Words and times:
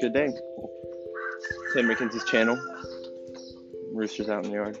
Good 0.00 0.12
day. 0.12 0.28
Ted 1.72 1.84
McKenzie's 1.86 2.24
channel. 2.24 2.58
Roosters 3.92 4.28
out 4.28 4.44
in 4.44 4.50
the 4.50 4.56
yard. 4.56 4.78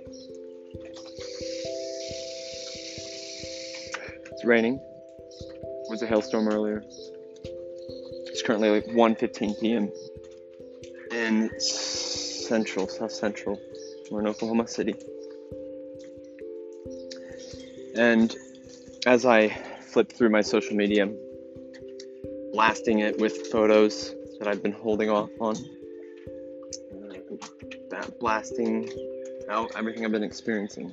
It's 4.32 4.44
raining. 4.44 4.74
It 4.74 5.90
was 5.90 6.02
a 6.02 6.06
hailstorm 6.06 6.48
earlier. 6.48 6.82
It's 8.26 8.42
currently 8.42 8.68
like 8.68 8.84
1:15 8.86 9.60
p.m. 9.60 9.90
in 11.12 11.50
central, 11.60 12.86
south 12.88 13.12
central, 13.12 13.58
we're 14.10 14.20
in 14.20 14.26
Oklahoma 14.26 14.66
City. 14.66 14.94
And 17.94 18.36
as 19.06 19.24
I 19.24 19.56
flip 19.92 20.12
through 20.12 20.30
my 20.30 20.40
social 20.40 20.76
media, 20.76 21.08
blasting 22.52 23.00
it 23.00 23.18
with 23.18 23.46
photos 23.48 24.14
that 24.38 24.48
I've 24.48 24.62
been 24.62 24.72
holding 24.72 25.10
off 25.10 25.30
on, 25.40 25.56
blasting 28.20 28.88
out 29.48 29.72
everything 29.76 30.04
I've 30.04 30.12
been 30.12 30.22
experiencing 30.22 30.92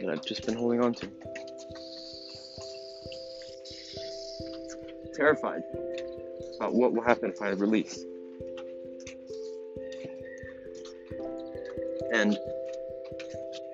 that 0.00 0.08
I've 0.10 0.24
just 0.24 0.46
been 0.46 0.56
holding 0.56 0.82
on 0.82 0.94
to. 0.94 1.10
Terrified 5.14 5.62
about 6.56 6.74
what 6.74 6.92
will 6.92 7.02
happen 7.02 7.30
if 7.30 7.42
I 7.42 7.50
release. 7.50 8.04
And 12.12 12.38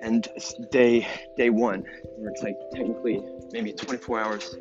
and 0.05 0.27
day 0.71 1.07
day 1.35 1.49
one, 1.49 1.83
where 2.17 2.29
it's 2.29 2.43
like 2.43 2.57
technically 2.73 3.23
maybe 3.51 3.73
24 3.73 4.19
hours 4.19 4.55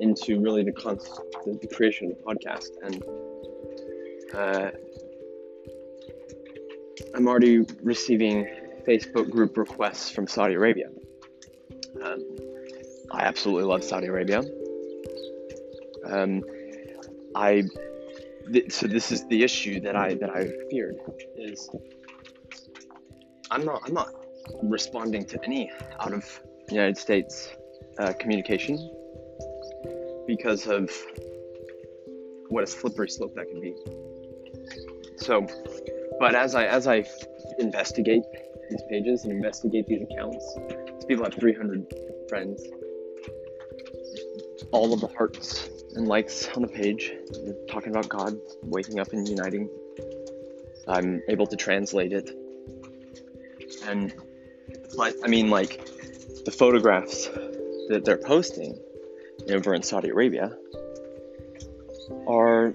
into 0.00 0.40
really 0.40 0.64
the, 0.64 0.72
const, 0.72 1.20
the, 1.44 1.58
the 1.62 1.68
creation 1.68 2.10
of 2.10 2.18
the 2.18 2.24
podcast, 2.24 2.70
and 2.82 3.02
uh, 4.34 4.70
I'm 7.14 7.28
already 7.28 7.64
receiving 7.82 8.46
Facebook 8.86 9.30
group 9.30 9.56
requests 9.56 10.10
from 10.10 10.26
Saudi 10.26 10.54
Arabia. 10.54 10.88
Um, 12.04 12.24
I 13.12 13.22
absolutely 13.22 13.64
love 13.64 13.84
Saudi 13.84 14.08
Arabia. 14.08 14.42
Um, 16.04 16.42
I 17.36 17.62
th- 18.52 18.72
so 18.72 18.88
this 18.88 19.12
is 19.12 19.26
the 19.28 19.44
issue 19.44 19.80
that 19.80 19.94
I 19.94 20.14
that 20.14 20.30
I 20.30 20.50
feared 20.68 20.96
is 21.36 21.70
I'm 23.52 23.64
not 23.64 23.82
I'm 23.86 23.94
not 23.94 24.19
responding 24.62 25.24
to 25.26 25.44
any 25.44 25.70
out 26.00 26.12
of 26.12 26.40
United 26.70 26.96
States 26.96 27.50
uh, 27.98 28.12
communication 28.18 28.76
because 30.26 30.66
of 30.66 30.90
what 32.48 32.64
a 32.64 32.66
slippery 32.66 33.08
slope 33.08 33.34
that 33.34 33.48
can 33.48 33.60
be. 33.60 33.74
So, 35.16 35.46
but 36.18 36.34
as 36.34 36.54
I 36.54 36.66
as 36.66 36.86
I 36.86 37.04
investigate 37.58 38.22
these 38.70 38.82
pages 38.88 39.24
and 39.24 39.32
investigate 39.32 39.86
these 39.86 40.02
accounts, 40.02 40.44
these 40.94 41.04
people 41.06 41.24
have 41.24 41.34
300 41.34 41.86
friends. 42.28 42.62
All 44.72 44.92
of 44.92 45.00
the 45.00 45.08
hearts 45.08 45.68
and 45.96 46.06
likes 46.06 46.48
on 46.54 46.62
the 46.62 46.68
page, 46.68 47.12
talking 47.68 47.90
about 47.90 48.08
God 48.08 48.38
waking 48.62 49.00
up 49.00 49.12
and 49.12 49.28
uniting. 49.28 49.68
I'm 50.86 51.22
able 51.28 51.46
to 51.46 51.56
translate 51.56 52.12
it, 52.12 52.30
and 53.84 54.14
I 54.98 55.28
mean, 55.28 55.50
like 55.50 55.84
the 56.44 56.50
photographs 56.50 57.26
that 57.88 58.02
they're 58.04 58.18
posting 58.18 58.78
over 59.50 59.74
in 59.74 59.82
Saudi 59.82 60.08
Arabia 60.08 60.56
are 62.26 62.74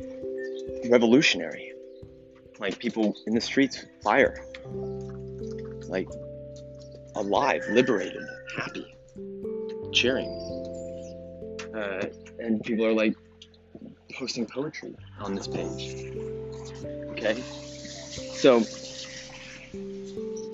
revolutionary. 0.90 1.74
Like 2.60 2.80
people 2.80 3.16
in 3.28 3.34
the 3.36 3.42
streets, 3.42 3.86
fire, 4.02 4.46
like 5.88 6.08
alive, 7.16 7.64
liberated, 7.69 8.24
happy, 8.56 8.96
cheering, 9.92 10.30
uh, 11.75 12.06
and 12.40 12.64
people 12.64 12.86
are 12.86 12.94
like 12.94 13.16
posting 14.14 14.46
poetry 14.46 14.96
on 15.19 15.36
this 15.36 15.48
page. 15.48 16.14
Okay, 17.12 17.42
so 17.42 18.64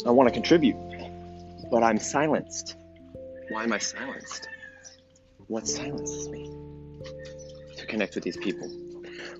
I 0.07 0.09
want 0.09 0.27
to 0.27 0.33
contribute 0.33 0.75
but 1.71 1.83
I'm 1.83 1.97
silenced. 1.97 2.75
Why 3.49 3.63
am 3.63 3.73
I 3.73 3.79
silenced? 3.79 4.47
What 5.47 5.67
silences 5.67 6.29
me 6.29 6.51
to 7.77 7.85
connect 7.87 8.13
with 8.13 8.23
these 8.23 8.37
people? 8.37 8.69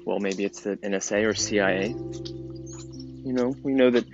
Well, 0.05 0.19
maybe 0.19 0.45
it's 0.45 0.61
the 0.61 0.77
NSA 0.77 1.27
or 1.27 1.35
CIA. 1.35 1.89
You 1.89 3.33
know, 3.33 3.53
we 3.61 3.73
know 3.73 3.91
that 3.91 4.05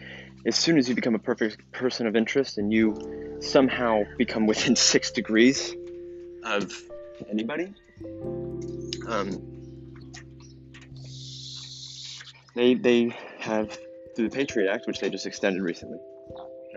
as 0.46 0.56
soon 0.56 0.78
as 0.78 0.90
you 0.90 0.96
become 0.96 1.16
a 1.16 1.20
perfect 1.20 1.72
person 1.72 2.08
of 2.08 2.16
interest 2.16 2.58
and 2.58 2.74
you 2.74 3.38
somehow 3.40 4.04
become 4.18 4.48
within 4.48 4.76
six 4.92 5.12
degrees 5.12 5.76
of 6.44 6.74
anybody, 7.30 7.74
um, 9.08 9.42
they 12.56 12.74
they 12.74 13.16
have 13.40 13.78
through 14.16 14.30
the 14.30 14.36
Patriot 14.36 14.72
Act, 14.72 14.88
which 14.88 15.00
they 15.00 15.10
just 15.10 15.26
extended 15.26 15.62
recently, 15.62 16.00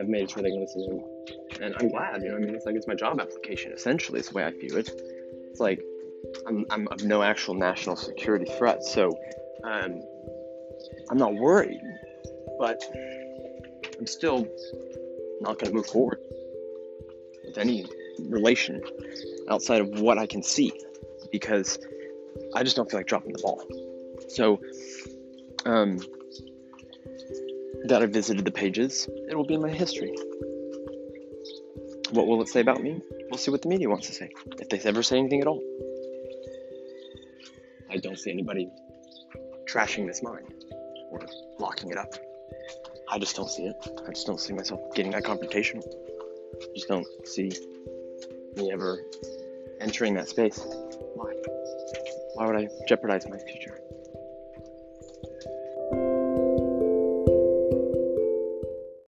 have 0.01 0.09
made 0.09 0.31
so 0.31 0.43
they 0.43 0.51
can 0.51 0.61
listen 0.61 0.89
to 0.89 1.21
and 1.61 1.75
I'm 1.79 1.89
glad. 1.89 2.23
You 2.23 2.31
know, 2.31 2.37
I 2.37 2.39
mean, 2.39 2.55
it's 2.55 2.67
like 2.67 2.75
it's 2.75 2.87
my 2.87 2.95
job 2.95 3.21
application. 3.21 3.73
Essentially, 3.73 4.19
it's 4.19 4.29
the 4.29 4.35
way 4.35 4.45
I 4.45 4.51
view 4.51 4.77
it. 4.77 4.91
It's 5.51 5.61
like 5.61 5.83
I'm, 6.47 6.65
I'm 6.71 6.89
of 6.89 7.05
no 7.05 7.23
actual 7.23 7.55
national 7.55 7.97
security 7.97 8.47
threat, 8.59 8.85
so 8.85 9.17
um, 9.65 10.03
I'm 11.11 11.19
not 11.19 11.35
worried. 11.35 11.81
But 12.59 12.83
I'm 13.99 14.07
still 14.07 14.47
not 15.41 15.59
going 15.59 15.71
to 15.71 15.73
move 15.73 15.87
forward 15.87 16.19
with 17.45 17.59
any 17.59 17.87
relation 18.19 18.83
outside 19.49 19.81
of 19.81 20.01
what 20.01 20.19
I 20.19 20.27
can 20.27 20.43
see 20.43 20.73
because 21.33 21.79
I 22.55 22.63
just 22.63 22.77
don't 22.77 22.91
feel 22.91 23.01
like 23.01 23.07
dropping 23.07 23.33
the 23.33 23.39
ball. 23.39 23.63
So, 24.29 24.61
um, 25.65 25.99
that 27.85 28.03
I 28.03 28.07
visited 28.07 28.45
the 28.45 28.51
pages, 28.51 29.09
it 29.29 29.35
will 29.35 29.47
be 29.47 29.55
in 29.55 29.63
my 29.63 29.71
history. 29.71 30.15
What 32.11 32.27
will 32.27 32.43
it 32.43 32.49
say 32.49 32.61
about 32.61 32.83
me? 32.83 33.01
We'll 33.31 33.39
see 33.39 33.51
what 33.51 33.63
the 33.63 33.69
media 33.69 33.89
wants 33.89 34.09
to 34.09 34.13
say, 34.13 34.31
if 34.59 34.69
they 34.69 34.79
ever 34.89 35.03
say 35.03 35.19
anything 35.19 35.41
at 35.41 35.47
all. 35.47 35.63
I 37.89 37.97
don't 37.97 38.19
see 38.19 38.31
anybody 38.31 38.69
trashing 39.69 40.07
this 40.07 40.23
mine 40.23 40.47
or 41.11 41.21
locking 41.59 41.91
it 41.91 41.97
up. 41.97 42.15
I 43.09 43.19
just 43.19 43.35
don't 43.35 43.51
see 43.51 43.65
it. 43.65 43.77
I 44.07 44.11
just 44.11 44.27
don't 44.27 44.41
see 44.41 44.53
myself 44.53 44.81
getting 44.95 45.13
that 45.13 45.25
confrontation. 45.25 45.81
I 45.83 46.67
just 46.75 46.89
don't 46.89 47.07
see 47.25 47.51
me 48.57 48.73
ever 48.73 49.01
entering 49.81 50.15
that 50.15 50.29
space. 50.29 50.61
Why? 51.15 51.33
Why 52.35 52.47
would 52.47 52.57
I 52.57 52.69
jeopardize 52.87 53.29
my 53.29 53.39
future? 53.39 53.80